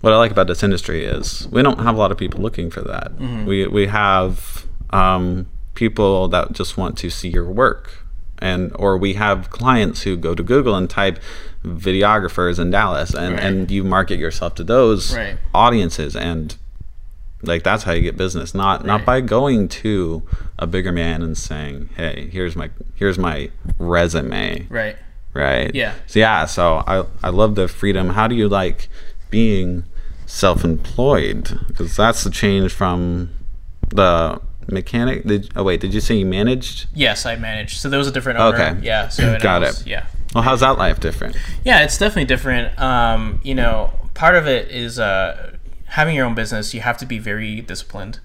[0.00, 2.70] what I like about this industry is we don't have a lot of people looking
[2.70, 3.12] for that.
[3.16, 3.44] Mm-hmm.
[3.44, 8.04] We we have um, people that just want to see your work,
[8.38, 11.18] and or we have clients who go to Google and type
[11.64, 13.44] videographers in Dallas, and Right.
[13.44, 15.36] and you market yourself to those Right.
[15.54, 16.56] audiences, and
[17.42, 18.54] like that's how you get business.
[18.54, 20.22] Not not by going to
[20.58, 24.96] a bigger man and saying, hey, here's my here's my resume right.
[25.34, 25.74] right?
[25.74, 25.94] Yeah.
[26.06, 28.10] So yeah, so I I love the freedom.
[28.10, 28.88] How do you like
[29.30, 29.84] being
[30.26, 31.58] self-employed?
[31.68, 33.30] Because that's the change from
[33.88, 35.24] the mechanic.
[35.24, 36.86] Did oh wait, did you say you managed?
[36.94, 37.78] Yes, I managed.
[37.78, 38.56] So there was a different owner.
[38.56, 38.80] Okay.
[38.82, 39.08] Yeah.
[39.08, 39.86] So Got was- it.
[39.86, 40.06] Yeah.
[40.34, 41.36] Well, how's that life different?
[41.64, 42.78] Yeah, it's definitely different.
[42.78, 45.56] Um, you know, part of it is uh,
[45.90, 46.72] having your own business.
[46.72, 48.20] You have to be very disciplined,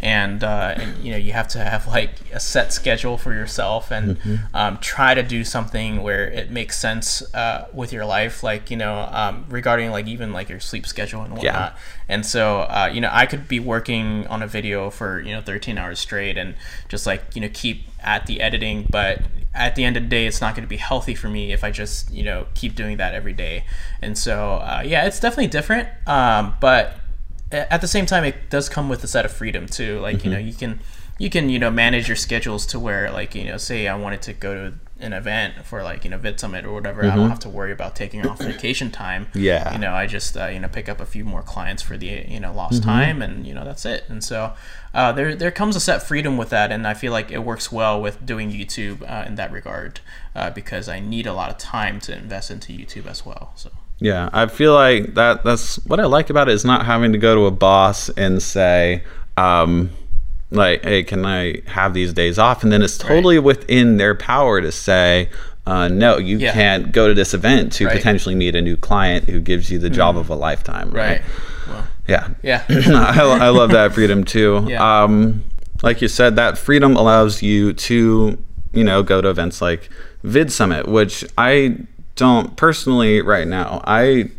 [0.00, 3.90] and, uh, and you know you have to have like a set schedule for yourself,
[3.90, 4.18] and
[4.52, 8.42] um, try to do something where it makes sense uh, with your life.
[8.42, 11.76] Like you know, um, regarding like even like your sleep schedule and whatnot.
[12.08, 15.40] And so, uh, you know, I could be working on a video for you know
[15.40, 16.54] 13 hours straight, and
[16.88, 19.22] just like you know keep at the editing, but
[19.54, 21.62] at the end of the day, it's not going to be healthy for me if
[21.62, 23.64] I just you know keep doing that every day.
[24.02, 25.88] And so, uh, yeah, it's definitely different.
[26.06, 26.96] Um, but
[27.54, 30.00] at the same time, it does come with a set of freedom too.
[30.00, 30.80] Like you know, you can
[31.18, 34.22] you can you know manage your schedules to where like you know, say I wanted
[34.22, 37.28] to go to an event for like you know Vid Summit or whatever, I don't
[37.28, 39.26] have to worry about taking off vacation time.
[39.34, 39.72] Yeah.
[39.72, 42.06] you know, I just uh, you know pick up a few more clients for the
[42.06, 44.04] you know lost time, and you know that's it.
[44.08, 44.54] And so
[44.92, 47.70] uh, there there comes a set freedom with that, and I feel like it works
[47.70, 50.00] well with doing YouTube uh, in that regard
[50.34, 53.52] uh, because I need a lot of time to invest into YouTube as well.
[53.56, 55.44] So Yeah, I feel like that.
[55.44, 58.42] That's what I like about it is not having to go to a boss and
[58.42, 59.02] say,
[59.36, 59.90] um,
[60.50, 64.60] like, "Hey, can I have these days off?" And then it's totally within their power
[64.60, 65.28] to say,
[65.66, 66.52] uh, "No, you Yeah.
[66.52, 67.96] can't go to this event to Right.
[67.96, 71.22] Potentially meet a new client who gives you the job of a lifetime." Right?
[71.68, 72.28] Well, Yeah.
[72.42, 72.62] yeah.
[72.68, 74.64] I, I love that freedom too.
[74.68, 75.02] Yeah.
[75.04, 75.44] Um,
[75.82, 78.38] like you said, that freedom allows you to,
[78.72, 79.88] you know, go to events like
[80.22, 81.76] Vid Summit, which I
[82.16, 83.80] don't personally right now.
[83.84, 84.30] I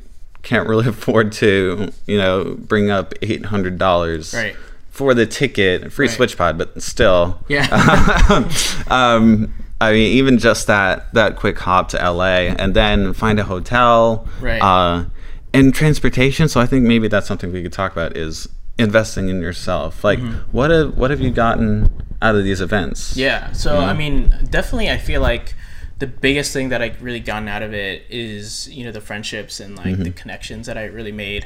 [0.43, 4.55] can't really afford to, you know, bring up eight hundred dollars Right.
[4.91, 6.15] for the ticket, free Right.
[6.15, 7.39] switch pod, but still.
[7.47, 7.67] Yeah.
[8.87, 13.43] um, I mean, even just that that quick hop to LA and then find a
[13.43, 14.61] hotel, Right.
[14.61, 15.05] Uh,
[15.53, 16.47] and transportation.
[16.47, 20.03] So I think maybe that's something we could talk about is investing in yourself.
[20.03, 20.19] Like,
[20.51, 21.89] what have what have you gotten
[22.21, 23.11] out of these events?
[23.11, 23.19] Mm-hmm.
[23.21, 23.51] Yeah.
[23.53, 25.53] So I mean, definitely, I feel like
[25.99, 29.59] the biggest thing that I really gotten out of it is you know the friendships
[29.59, 31.45] and like the connections that I really made.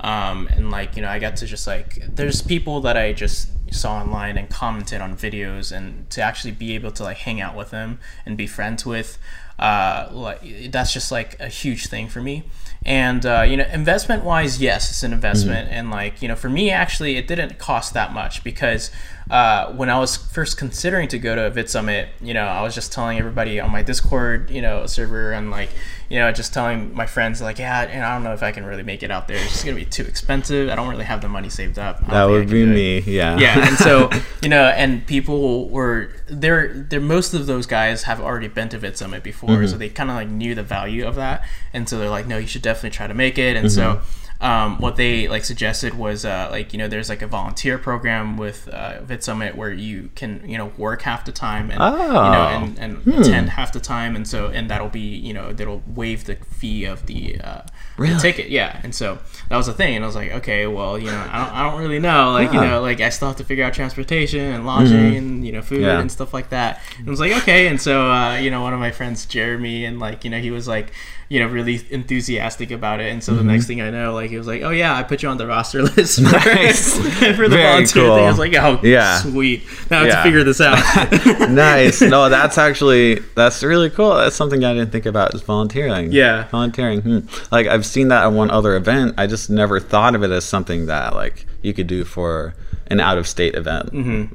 [0.00, 3.48] um, and like you know I got to just like there's people that I just
[3.74, 7.56] saw online and commented on videos and to actually be able to like hang out
[7.56, 9.18] with them and be friends with
[9.58, 12.44] uh, like that's just like a huge thing for me
[12.84, 16.50] and uh, you know investment wise yes it's an investment and like you know for
[16.50, 18.90] me actually it didn't cost that much because
[19.30, 22.62] uh, when I was first considering to go to a Vid Summit, you know, I
[22.62, 25.70] was just telling everybody on my Discord, you know, server and like,
[26.10, 28.66] you know, just telling my friends like, yeah, and I don't know if I can
[28.66, 29.38] really make it out there.
[29.38, 30.68] It's just gonna be too expensive.
[30.68, 32.06] I don't really have the money saved up.
[32.08, 33.00] That would be me.
[33.00, 33.38] Yeah.
[33.38, 34.10] yeah and so
[34.42, 38.78] you know and people were they're they're most of those guys have already been to
[38.78, 39.66] vid summit before Mm-hmm.
[39.66, 42.38] so they kind of like knew the value of that and so they're like no
[42.38, 44.23] you should definitely try to make it and so Mm-hmm.
[44.44, 48.36] Um, what they like suggested was uh, like you know there's like a volunteer program
[48.36, 51.88] with uh, vid summit where you can you know work half the time and you
[51.88, 52.62] know Oh.
[52.62, 54.14] and, and attend half the time.
[54.14, 57.62] And so and that'll be you know that'll waive the fee of the, uh,
[57.96, 58.14] Really?
[58.14, 58.50] the ticket.
[58.50, 58.78] Yeah.
[58.82, 59.96] And so that was the thing.
[59.96, 62.32] And i was like okay well you know i don't, I don't really know.
[62.32, 65.52] Like you know like i still have to figure out transportation and lodging and you
[65.52, 65.84] know food Mm-hmm.
[65.86, 66.00] Yeah.
[66.00, 66.82] and stuff like that.
[66.98, 67.66] And i was like okay.
[67.68, 70.50] And so uh, you know one of my friends jeremy and like you know he
[70.50, 70.92] was like
[71.28, 73.46] you know really enthusiastic about it and so Mm-hmm.
[73.46, 75.36] the next thing i know like he was like oh yeah i put you on
[75.38, 76.96] the roster list for, Nice.
[77.36, 78.16] for the Very volunteer cool.
[78.16, 79.18] thing i was like oh Yeah.
[79.20, 80.16] sweet now i have Yeah.
[80.16, 80.78] to figure this out
[81.50, 82.00] nice.
[82.00, 84.14] No, that's actually that's really cool.
[84.14, 86.12] That's something I didn't think about is volunteering.
[86.12, 86.48] Yeah.
[86.48, 87.00] volunteering.
[87.02, 87.18] Hmm.
[87.52, 89.14] Like I've seen that at one other event.
[89.18, 92.54] I just never thought of it as something that like you could do for
[92.88, 93.90] an out of state event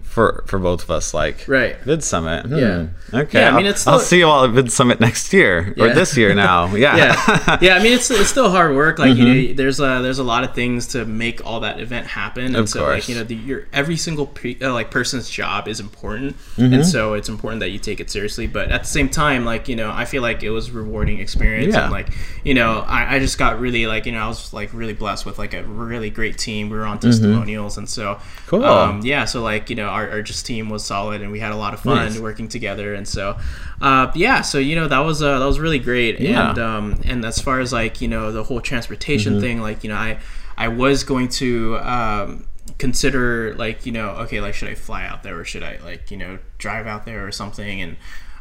[0.05, 1.13] for for both of us.
[1.13, 1.51] Like Mm-hmm.
[1.51, 1.77] Right.
[1.81, 2.45] Vid Summit.
[2.45, 2.55] Hmm.
[2.57, 2.87] Yeah.
[3.13, 3.39] Okay.
[3.41, 5.89] Yeah, I mean, I'll- it's I'll see you all at Vid Summit next year or
[5.93, 6.73] this year now.
[6.75, 6.95] Yeah.
[6.97, 7.75] yeah, yeah.
[7.75, 8.99] I mean, it's it's still hard work.
[8.99, 9.47] Like you Mm-hmm.
[9.51, 12.55] know, there's a there's a lot of things to make all that event happen, and
[12.55, 13.09] Of so like course.
[13.09, 14.31] you know, the, your every single
[14.61, 16.73] uh, like person's job is important, Mm-hmm.
[16.73, 18.47] and so it's important that you take it seriously.
[18.47, 21.19] But at the same time, like you know, I feel like it was a rewarding
[21.19, 21.83] experience, Yeah.
[21.83, 22.09] and like
[22.43, 25.25] you know, I, I just got really like you know, I was like really blessed
[25.25, 26.69] with like a really great team.
[26.69, 28.48] We were on testimonials, and so Mm-hmm.
[28.49, 28.65] Cool.
[28.65, 31.51] um, yeah, so like you know, our, our just team was solid, and we had
[31.51, 32.17] a lot of fun Nice.
[32.19, 33.37] working together, and so
[33.79, 36.49] uh, yeah, so you know that was uh, that was really great, Yeah.
[36.49, 39.41] and um, and as far as like you know the whole transportation Mm-hmm.
[39.41, 40.17] thing, like you know I
[40.57, 42.45] I was going to um,
[42.79, 46.09] consider like you know okay like should I fly out there or should I like
[46.11, 47.97] you know drive out there or something and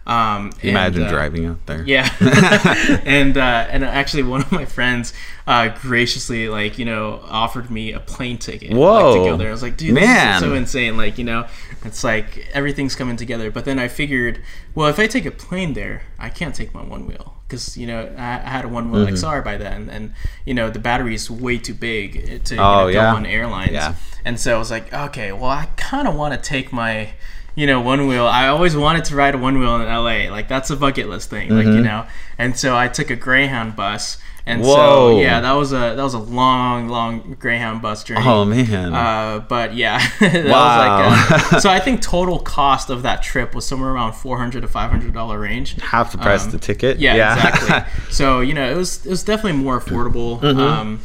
[0.09, 1.85] um, and, Imagine uh, driving out there.
[1.87, 2.09] yeah,
[3.05, 5.13] and uh, and actually, one of my friends
[5.47, 8.71] uh, graciously, like you know, offered me a plane ticket.
[8.71, 9.15] like, Whoa.
[9.25, 9.49] to go there.
[9.49, 10.35] I was like, dude, Man.
[10.41, 10.97] this is so insane.
[10.97, 11.47] Like you know,
[11.85, 13.51] it's like everything's coming together.
[13.51, 14.41] But then I figured,
[14.75, 17.87] well, if I take a plane there, I can't take my one wheel because you
[17.87, 19.15] know I, I had a one wheel Mm-hmm.
[19.15, 20.15] XR by then, and
[20.47, 23.15] you know the battery is way too big to you Oh, know, go yeah.
[23.15, 23.73] on airlines.
[23.73, 23.95] Yeah.
[24.25, 27.11] And so I was like, okay, well, I kind of want to take my,
[27.59, 28.27] you know, one wheel.
[28.27, 30.31] I always wanted to ride a one wheel in LA.
[30.37, 32.07] Like that's a bucket list thing, like you know.
[32.39, 34.19] And so I took a Greyhound bus.
[34.47, 34.69] And Mm-hmm.
[34.71, 34.77] Whoa.
[35.17, 38.25] so yeah, that was a that was a long, long Greyhound bus journey.
[38.25, 38.95] Oh man.
[38.95, 41.09] Uh, but yeah, that Wow.
[41.11, 41.69] was like uh, so.
[41.69, 45.13] I think total cost of that trip was somewhere around four hundred to five hundred
[45.13, 45.79] dollar range.
[45.83, 46.97] Half the price of the ticket.
[46.97, 47.93] um, Yeah, exactly.
[48.11, 50.41] So you know, it was it was definitely more affordable.
[50.41, 50.61] Mm-hmm.
[50.61, 51.01] Um,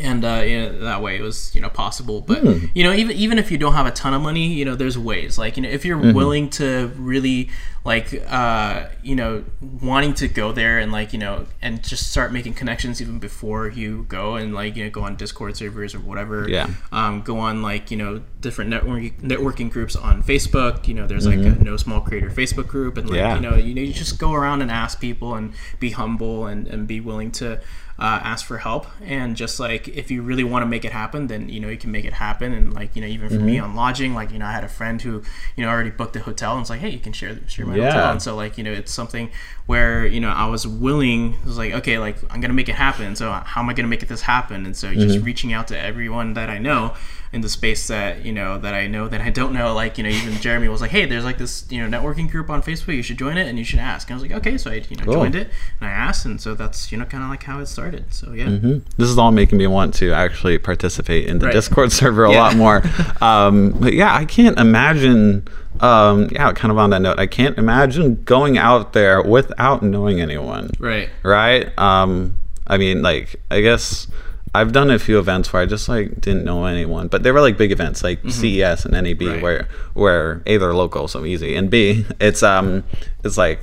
[0.00, 2.20] and uh, you know, that way it was you know possible.
[2.20, 2.66] But Hmm.
[2.74, 4.98] you know, even even if you don't have a ton of money, you know, there's
[4.98, 5.38] ways.
[5.38, 6.12] Like you know, if you're Mm-hmm.
[6.16, 7.48] willing to really
[7.84, 9.44] like uh, you know
[9.80, 13.68] wanting to go there and like you know and just start making connections even before
[13.68, 16.48] you go and like you know go on Discord servers or whatever.
[16.48, 16.68] Yeah.
[16.92, 20.86] Um, go on like you know different networking networking groups on Facebook.
[20.88, 23.26] You know, there's like a No Small Creator Facebook group, and like Mm-hmm.
[23.28, 23.34] Yeah.
[23.36, 26.66] you know you know you just go around and ask people and be humble and,
[26.68, 27.60] and be willing to
[28.00, 31.26] uh, ask for help and just like if you really want to make it happen
[31.26, 33.46] then you know you can make it happen and like you know even for Mm-hmm.
[33.46, 35.20] me on lodging like you know I had a friend who
[35.56, 37.76] you know already booked a hotel and it's like hey you can share share my
[37.76, 38.18] Yeah.
[38.18, 39.30] so like you know it's something
[39.66, 42.74] where you know I was willing it was like okay like I'm gonna make it
[42.74, 45.00] happen so how am I gonna make it this happen and so Mm-hmm.
[45.00, 46.94] just reaching out to everyone that I know
[47.30, 50.04] in the space that you know that I know that I don't know like you
[50.04, 52.94] know even Jeremy was like hey there's like this you know networking group on Facebook
[52.96, 54.76] you should join it and you should ask and I was like okay so I
[54.88, 55.12] you know Cool.
[55.12, 55.50] joined it
[55.80, 58.32] and I asked and so that's you know kind of like how it started so
[58.32, 58.82] yeah Mhm.
[58.96, 61.52] This is all making me want to actually participate in the Right.
[61.52, 62.40] Discord server a Yeah.
[62.40, 62.82] lot more.
[63.20, 65.46] um, but yeah, I can't imagine.
[65.80, 70.20] Um, yeah, kind of on that note, I can't imagine going out there without knowing
[70.20, 70.70] anyone.
[70.78, 71.76] right Right?
[71.78, 74.06] Um, I mean, like, I guess
[74.54, 77.40] I've done a few events where I just like didn't know anyone, but they were
[77.40, 79.26] like big events, like CES and NAB, Mm-hmm.
[79.28, 79.42] Right.
[79.42, 82.82] where where a they're local, so easy, and b it's um
[83.24, 83.60] it's like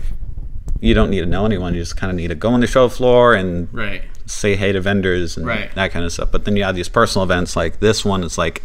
[0.81, 1.73] you don't need to know anyone.
[1.73, 4.71] You just kind of need to go on the show floor and right say hey
[4.71, 5.73] to vendors and Right.
[5.75, 6.31] that kind of stuff.
[6.31, 8.23] But then you have these personal events like this one.
[8.23, 8.61] It's like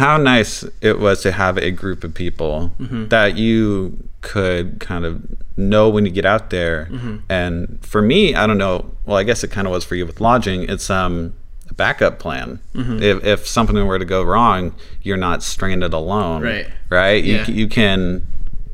[0.00, 3.08] how nice it was to have a group of people Mm-hmm.
[3.08, 5.22] that you could kind of
[5.56, 6.88] know when you get out there.
[6.90, 7.16] Mm-hmm.
[7.28, 8.90] And for me, I don't know.
[9.06, 10.68] Well, I guess it kind of was for you with lodging.
[10.68, 11.34] It's um
[11.70, 12.58] a backup plan.
[12.74, 16.42] If, if something were to go wrong, you're not stranded alone.
[16.42, 16.66] Right.
[16.90, 17.22] Right.
[17.24, 17.46] Yeah.
[17.46, 18.26] You, you can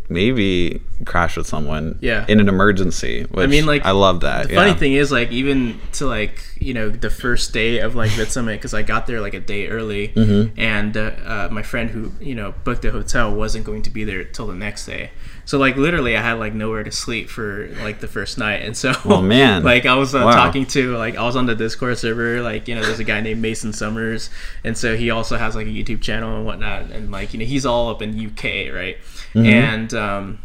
[0.08, 1.98] maybe crash with someone.
[2.00, 2.24] Yeah.
[2.28, 3.22] In an emergency.
[3.24, 4.48] Which I mean, like, I love that.
[4.48, 4.64] The yeah.
[4.64, 8.28] funny thing is, like, even to like you know the first day of like Vid
[8.28, 10.58] Summit, because I got there like a day early, Mm-hmm.
[10.58, 14.04] and uh, uh, my friend who you know booked the hotel wasn't going to be
[14.04, 15.10] there till the next day.
[15.44, 18.76] So like literally, I had like nowhere to sleep for like the first night, and
[18.76, 19.62] so Oh, man.
[19.72, 20.32] like I was uh, Wow.
[20.32, 23.20] talking to like I was on the Discord server, like you know there's a guy
[23.20, 24.28] named Mason Summers,
[24.64, 27.44] and so he also has like a YouTube channel and whatnot, and like you know
[27.44, 28.96] he's all up in UK, right?
[29.36, 29.46] Mm-hmm.
[29.46, 30.38] And um,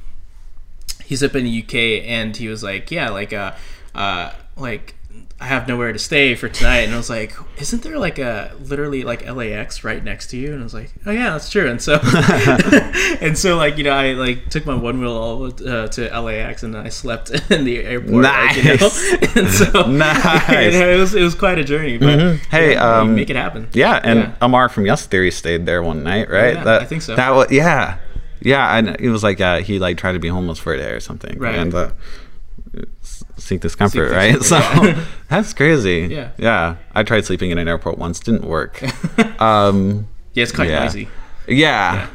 [1.05, 3.53] he's up in the UK and he was like, yeah, like uh,
[3.95, 4.95] uh, like
[5.39, 8.51] I have nowhere to stay for tonight, and I was like, isn't there like a
[8.63, 10.51] literally like LAX right next to you?
[10.53, 11.67] And I was like, oh yeah, that's true.
[11.67, 11.99] And so
[13.21, 16.61] and so like you know I like took my one wheel all uh, to LAX
[16.61, 18.23] and I slept in the airport.
[18.23, 18.69] like, you know?
[18.71, 19.35] Nice.
[19.35, 20.73] and so Nice.
[20.73, 23.35] you know, it was it was quite a journey, but Hey, yeah, um, make it
[23.35, 23.67] happen.
[23.73, 24.35] Yeah, and Yeah.
[24.41, 26.53] Amar from Yes Theory stayed there one night, right?
[26.53, 27.15] yeah, that, I think so.
[27.15, 27.97] That was yeah,
[28.41, 28.75] yeah.
[28.77, 30.99] And it was like uh, he like tried to be homeless for a day or
[30.99, 31.55] something, Right.
[31.55, 31.91] And uh,
[33.37, 34.33] seek discomfort, Seek right?
[34.39, 35.05] discomfort, So yeah.
[35.29, 36.07] that's crazy.
[36.11, 36.31] Yeah.
[36.37, 36.75] yeah.
[36.93, 38.81] I tried sleeping in an airport once, didn't work.
[39.41, 40.83] um, Yeah, it's quite yeah.
[40.83, 41.07] noisy.
[41.47, 42.07] yeah.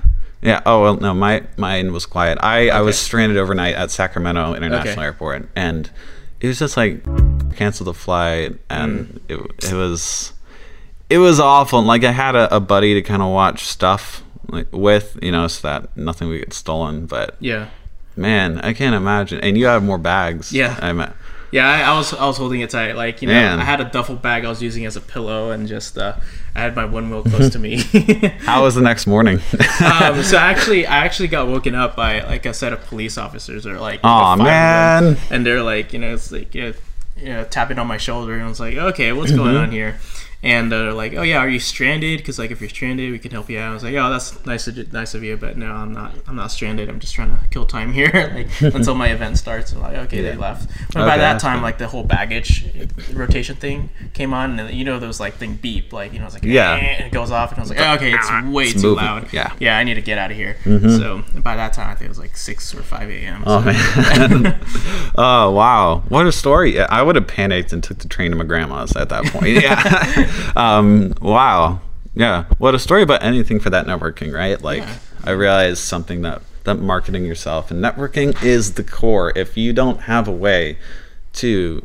[0.43, 0.61] Yeah.
[0.67, 1.15] Oh well, no.
[1.15, 2.39] My mine was quiet.
[2.43, 5.03] I I was stranded overnight at Sacramento International Okay.
[5.03, 5.91] Airport, and
[6.41, 7.03] it was just like
[7.57, 9.21] cancel the flight, and Mm.
[9.29, 10.35] it it was
[11.09, 11.79] it was awful.
[11.81, 15.33] And, like I had a, a buddy to kind of watch stuff like with, you
[15.33, 17.07] know, so that nothing would get stolen.
[17.07, 17.69] But Yeah.
[18.17, 19.41] man, I can't imagine.
[19.41, 20.53] And you have more bags.
[20.53, 20.79] Yeah.
[20.81, 21.09] I mean,
[21.53, 22.97] Yeah, I, I was I was holding it tight.
[22.97, 23.61] Like you know, Man.
[23.61, 26.15] I had a duffel bag I was using as a pillow, and just uh,
[26.57, 27.77] I had my Onewheel close to me.
[28.41, 29.41] how was the next morning?
[29.85, 33.65] um, so actually, I actually got woken up by like a set of police officers,
[33.65, 34.39] or like, them.
[34.39, 35.17] man.
[35.31, 36.73] and they're like, you know, it's like, you know,
[37.17, 39.63] you know, tapping on my shoulder, and I was like, okay, what's going Mm-hmm.
[39.63, 39.99] on here?
[40.47, 42.19] And they're like, oh yeah, are you stranded?
[42.19, 43.71] Because like, if you're stranded, we can help you out.
[43.71, 46.13] I was like, oh, that's nice, of, nice of you, but no, I'm not.
[46.29, 46.89] I'm not stranded.
[46.89, 48.11] I'm just trying to kill time here,
[48.63, 49.73] like until my event starts.
[49.73, 50.71] And like, okay, they left.
[50.93, 52.65] But Okay, by that time, like the whole baggage
[53.13, 56.35] rotation thing came on, and you know those like thing beep, like you know, it's
[56.35, 56.75] like Yeah.
[56.75, 58.91] "Eh," and it goes off, and I was like, oh, okay, it's way It's too
[58.91, 59.05] moving.
[59.05, 59.33] loud.
[59.33, 59.49] Yeah.
[59.49, 59.63] Mm-hmm.
[59.65, 60.57] yeah, I need to get out of here.
[60.65, 63.43] So by that time, I think it was like six or five a.m.
[63.47, 64.61] Oh so- man!
[65.17, 66.05] oh wow!
[66.09, 66.79] What a story!
[66.81, 69.47] I would have panicked and took the train to my grandma's at that point.
[69.49, 69.83] Yeah.
[70.57, 71.81] Um, wow.
[72.15, 72.45] Yeah.
[72.59, 74.61] What a story about anything for that networking, right?
[74.61, 74.97] Like Yeah.
[75.25, 79.33] I realized something that that marketing yourself and networking is the core.
[79.37, 80.79] If you don't have a way
[81.35, 81.85] to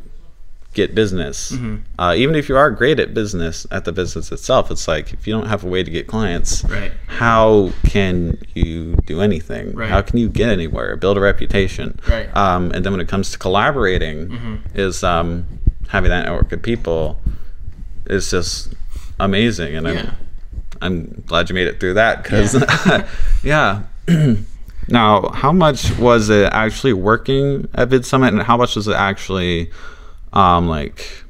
[0.74, 1.76] get business, Mm-hmm.
[2.00, 5.28] uh, even if you are great at business at the business itself, it's like if
[5.28, 6.94] you don't have a way to get clients, Right.
[7.08, 9.74] how can you do anything?
[9.76, 9.90] Right.
[9.90, 10.96] How can you get anywhere?
[10.96, 12.00] Build a reputation.
[12.08, 12.28] Right.
[12.28, 12.38] Mm-hmm.
[12.38, 15.46] Um, and then when it comes to collaborating, is um,
[15.90, 17.21] having that network of people
[18.06, 18.74] is just
[19.20, 20.00] amazing, and Yeah.
[20.02, 20.16] I'm
[20.84, 22.56] I'm glad you made it through that because
[23.44, 23.84] yeah.
[24.88, 29.70] now, how much was it actually working at VidSummit, and how much was it actually
[30.34, 31.24] um, like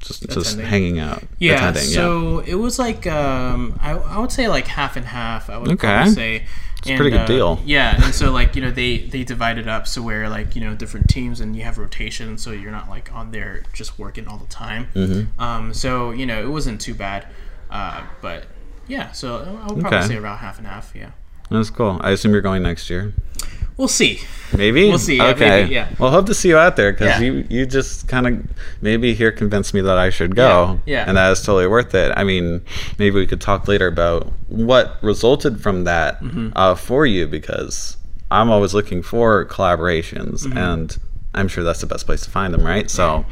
[0.00, 1.22] just just hanging out?
[1.38, 5.50] Yeah, attending, so it was like um, I, I would say like half and half.
[5.50, 6.06] I would Okay.
[6.08, 6.46] say.
[6.80, 7.60] It's a pretty good deal.
[7.64, 10.60] Yeah, and so like you know they they divide it up so where like you
[10.62, 14.26] know different teams and you have rotation, so you're not like on there just working
[14.26, 14.88] all the time.
[14.94, 15.40] Mm-hmm.
[15.40, 17.26] Um, so you know it wasn't too bad,
[17.70, 18.44] uh, but
[18.88, 19.12] yeah.
[19.12, 20.08] So I would probably Okay.
[20.08, 20.92] say about half and half.
[20.94, 21.10] Yeah,
[21.50, 21.98] That's cool.
[22.02, 23.12] I assume you're going next year.
[23.80, 24.20] We'll see.
[24.54, 25.62] Maybe We'll see, yeah, okay.
[25.62, 25.88] maybe, yeah.
[25.98, 27.20] Well, hope to see you out there because Yeah.
[27.20, 28.46] you you just kind of
[28.82, 30.80] maybe here convinced me that I should go.
[30.84, 31.04] Yeah, yeah.
[31.08, 32.12] And that is totally worth it.
[32.14, 32.60] I mean,
[32.98, 36.50] maybe we could talk later about what resulted from that Mm-hmm.
[36.56, 37.96] uh, for you because
[38.30, 40.58] I'm always looking for collaborations Mm-hmm.
[40.58, 40.98] and
[41.32, 42.90] I'm sure that's the best place to find them, right?
[42.90, 43.24] So.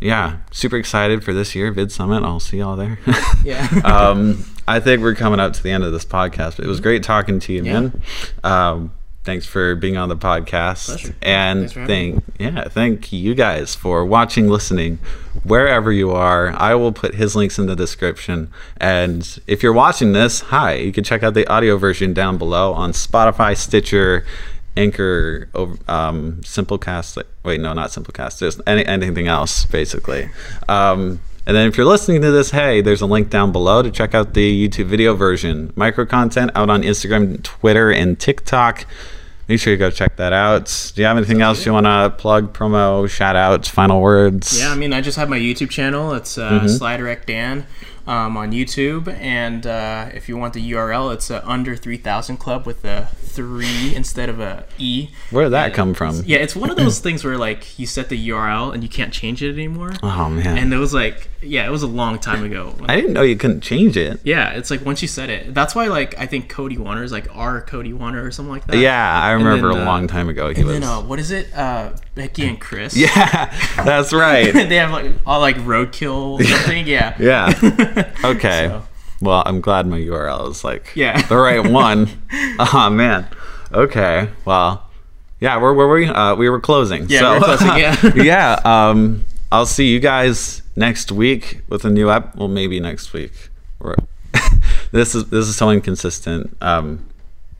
[0.00, 2.24] Yeah, super excited for this year VidSummit.
[2.24, 3.00] I'll see y'all there.
[3.44, 3.66] Yeah.
[3.84, 6.60] um, I think we're coming up to the end of this podcast.
[6.60, 8.00] It was great talking to you, man.
[8.44, 8.92] Um,
[9.28, 11.14] thanks for being on the podcast, Pleasure.
[11.20, 14.98] and thank yeah, thank you guys for watching, listening,
[15.44, 16.54] wherever you are.
[16.56, 20.92] I will put his links in the description, and if you're watching this, hi, you
[20.92, 24.24] can check out the audio version down below on Spotify, Stitcher.
[24.76, 25.48] Anchor,
[25.88, 27.20] um, Simplecast.
[27.42, 28.38] Wait, no, not Simplecast.
[28.38, 30.30] Just any, anything else, basically.
[30.68, 33.90] Um, and then if you're listening to this, hey, there's a link down below to
[33.90, 35.72] check out the YouTube video version.
[35.74, 38.86] Micro content out on Instagram, Twitter, and TikTok.
[39.48, 40.92] Make sure you go check that out.
[40.94, 44.60] Do you have anything else you want to plug, promo, shout outs, final words?
[44.60, 46.12] Yeah, I mean, I just have my YouTube channel.
[46.12, 47.26] It's uh, Mm-hmm.
[47.26, 47.66] Dan.
[48.08, 49.06] Um, on YouTube.
[49.20, 53.94] And uh, if you want the URL, it's a under 3000 club with a three
[53.94, 55.10] instead of a E.
[55.30, 56.22] Where did that And come from?
[56.24, 59.12] Yeah, it's one of those things where like you set the URL and you can't
[59.12, 59.92] change it anymore.
[60.02, 60.56] Oh man.
[60.56, 62.74] And it was like, yeah, it was a long time ago.
[62.88, 64.20] I didn't know you couldn't change it.
[64.24, 65.52] yeah, it's like once you set it.
[65.52, 68.66] That's why like I think Cody Wanner is like R Cody Wanner or something like
[68.68, 68.78] that.
[68.78, 70.80] Yeah, I remember then, a uh, long time ago he And was.
[70.80, 71.54] then uh, what is it?
[72.18, 72.96] Becki and Chris.
[72.96, 73.54] yeah,
[73.84, 74.52] that's right.
[74.68, 76.86] they have like all like roadkill something.
[76.86, 77.14] Yeah.
[77.18, 78.12] Yeah.
[78.24, 78.66] Okay.
[78.68, 78.82] So-
[79.20, 81.20] Well, I'm glad my URL is like Yeah.
[81.22, 82.08] the right one.
[82.58, 83.26] oh man.
[83.72, 84.28] Okay.
[84.44, 84.88] Well,
[85.40, 85.56] yeah.
[85.56, 86.06] Where were we?
[86.06, 87.06] Uh, we were closing.
[87.08, 88.12] Yeah, so, we were closing, yeah.
[88.14, 88.60] yeah.
[88.64, 92.36] Um, I'll see you guys next week with a new app.
[92.36, 93.32] Well, maybe next week.
[94.90, 96.56] This is this is so inconsistent.
[96.62, 97.06] Um,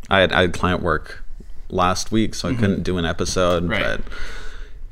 [0.09, 1.22] I had, I had client work
[1.68, 3.64] last week, so I couldn't do an episode.
[3.64, 3.72] Mm-hmm.
[3.72, 3.98] Right.
[3.98, 4.00] But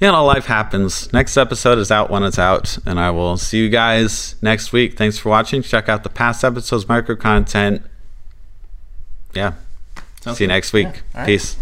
[0.00, 1.12] you know, life happens.
[1.12, 4.96] Next episode is out when it's out, and I will see you guys next week.
[4.96, 5.62] Thanks for watching.
[5.62, 7.82] Check out the past episodes, micro content.
[9.34, 9.54] Yeah.
[10.20, 11.02] Sounds see you next week.
[11.14, 11.20] Yeah.
[11.20, 11.26] Right.
[11.26, 11.56] Peace.